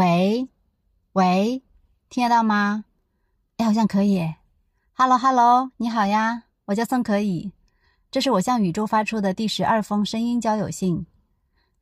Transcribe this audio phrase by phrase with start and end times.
[0.00, 0.48] 喂，
[1.12, 1.62] 喂，
[2.08, 2.86] 听得到吗？
[3.58, 4.34] 哎，好像可以。
[4.94, 7.52] Hello，Hello，你好呀，我叫宋可以。
[8.10, 11.04] 这是我向宇宙发出的第十二封声音交友信。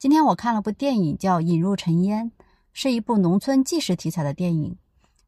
[0.01, 2.33] 今天我看了部电影，叫《引入尘烟》，
[2.73, 4.77] 是一部农村纪实题材的电影，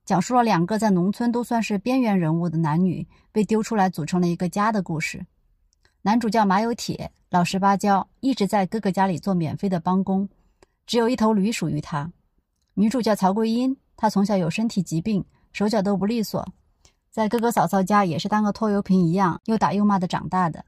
[0.05, 5.25] 讲述了两个在农村都算是边缘人物的男女被丢出来组成了一个家的故事。
[6.03, 10.29] 男主叫马有铁，老实巴交，一直在哥哥家里做免费的帮工，
[10.87, 12.11] 只有一头驴属于他。
[12.75, 16.47] 女主叫曹桂英，她从小有身体疾病，手脚都不利索，
[17.11, 20.65] 在哥哥嫂嫂家也是当个拖油瓶一样，又打又骂的长大的。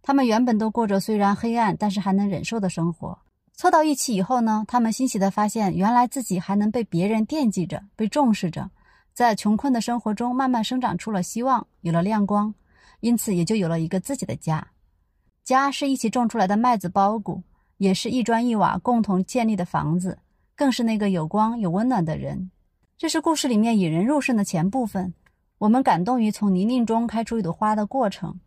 [0.00, 3.18] 他们原本都过着虽然黑暗，但是还能忍受的生活。
[3.56, 8.70] 凑到一起以后呢，他们欣喜地发现，原来自己还能被别人惦记着，被重视着，
[9.12, 12.52] 在穷困的生活中慢慢生长出了希望，有了亮光，
[13.00, 14.66] 因此也就有了一个自己的家。
[15.44, 17.42] 家是一起种出来的麦子包谷，
[17.76, 20.18] 也是一砖一瓦共同建立的房子。
[20.56, 22.50] 更是那个有光有温暖的人，
[22.96, 25.12] 这是故事里面引人入胜的前部分。
[25.58, 28.38] 我们感动于从泥泞中开出一朵花的过程，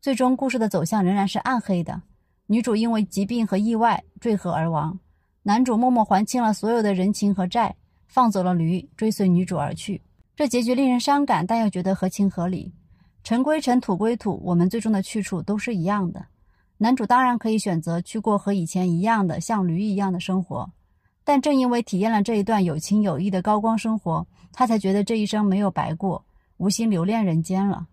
[0.00, 2.02] 最终故事的走向仍然是暗黑的。
[2.46, 4.98] 女主因为疾病和意外坠河而亡，
[5.42, 7.74] 男主默默还清了所有的人情和债，
[8.06, 10.02] 放走了驴，追随女主而去。
[10.36, 12.72] 这结局令人伤感，但又觉得合情合理。
[13.22, 16.26] 尘归尘，土归土，我们最终的去处都是一样的。
[16.78, 20.70] 男主当然可以选择去过和以前一样的像驴一样的生活。
[21.30, 26.24] 但正因为体验了这一段有情有义的高光生活，他才觉得这一生没有白过，
[26.56, 27.86] 无心留恋人间了。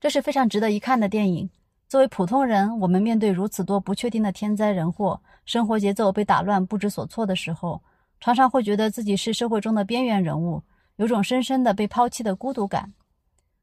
[0.00, 1.50] 这是非常值得一看的电影。
[1.86, 7.78] 作为普通人，我们面对如此多不确定的天灾人祸，生活节奏被打乱、不知所措的时候，
[8.20, 10.62] 常常会觉得自己是社会中的边缘人物，
[10.96, 12.90] 有种深深的被抛弃的孤独感。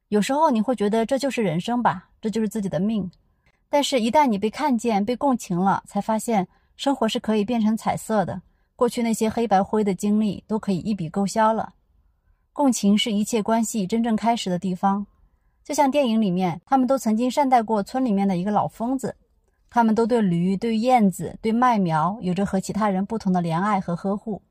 [0.06, 3.10] 有时候你会觉得这就是人生吧，这就是自己的命。
[3.68, 8.40] 但是，一旦你被看见、被共情了，才发现生活是可以变成彩色的。
[8.76, 11.74] 过去那些黑白灰的经历都可以一笔勾销了。
[12.52, 15.06] 共情是一切关系真正开始的地方。
[15.62, 19.16] 就像电影里面，他们都曾经善待过村里面的一个老疯子，
[19.70, 24.42] 他们都对驴、对燕子、对麦苗有着和其他人不同的怜爱和呵护。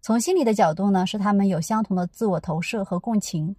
[0.00, 3.54] 从心理的角度呢，是他们有相同的自我投射和共情。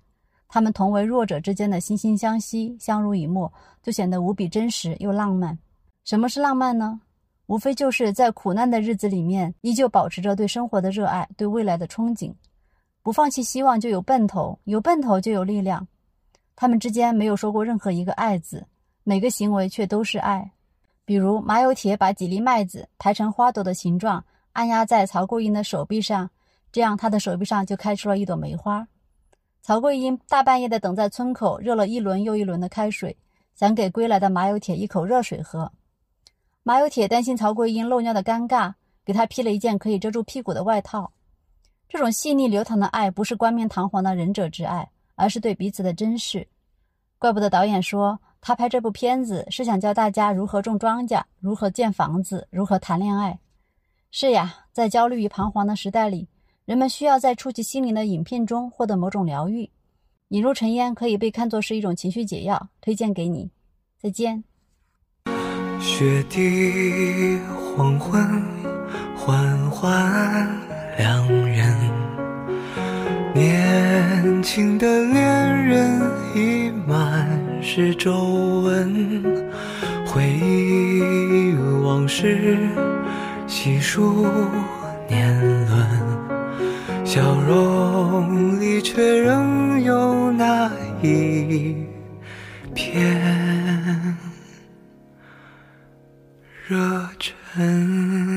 [0.47, 3.51] 他们同为弱者之间的惺惺相惜、相濡以沫，
[3.83, 5.57] 就显得无比真实又浪漫。
[6.03, 7.01] 什么是浪漫呢？
[7.47, 12.33] 无非就是在苦难的日子里面，依旧保持着对生活的热爱，对未来的憧憬，
[13.03, 15.87] 不放弃希望，就有奔头，有奔头就有力量。
[16.55, 18.65] 他们之间没有说过任何一个“爱”字，
[19.03, 20.51] 每个行为却都是爱。
[21.05, 26.29] 比如马有铁把几粒麦子排成花朵的形状，按压在曹桂英的手臂上，
[26.71, 28.87] 这样她的手臂上就开出了一朵梅花。
[29.61, 33.15] 曹桂英大半夜的等在村口，热了一轮又一轮的开水，
[33.53, 35.71] 想给归来的马有铁一口热水喝。
[36.67, 38.73] 马有铁担心曹桂英漏尿的尴尬，
[39.05, 41.11] 给他披了一件可以遮住屁股的外套。
[41.87, 46.47] 这种细腻流淌的爱，不是冠冕堂皇的仁者之爱，而是对彼此的珍视。
[47.19, 53.37] 怪不得导演说，他拍这部片子是想教大家如何种庄稼，如何建房子，如何谈恋爱。
[54.09, 56.27] 是呀，在焦虑与彷徨的时代里，
[56.65, 59.69] 人们需要在触及心灵的影片中获得某种疗愈。
[60.29, 63.51] 引入尘烟可以被看作是一种情绪解药，推荐给你。
[63.99, 64.43] 再见。
[65.79, 68.43] 雪地黄昏，
[69.15, 70.47] 缓缓
[70.97, 71.75] 两人，
[73.33, 76.01] 年轻的恋人
[76.33, 78.11] 已满是皱
[78.61, 79.23] 纹，
[80.05, 82.57] 回忆往事，
[83.47, 84.27] 细数
[85.07, 90.71] 年轮，笑容里却仍有那
[91.01, 91.75] 一
[92.73, 93.44] 片。
[96.67, 98.34] 热忱。